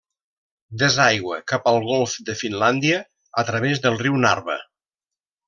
Desaigua 0.83 1.37
cap 1.51 1.69
al 1.71 1.77
golf 1.89 2.15
de 2.31 2.35
Finlàndia 2.39 2.99
a 3.43 3.45
través 3.51 3.85
del 3.85 4.01
riu 4.03 4.19
Narva. 4.27 4.59